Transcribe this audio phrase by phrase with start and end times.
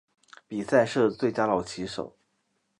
[0.47, 2.15] 比赛设最佳老棋手。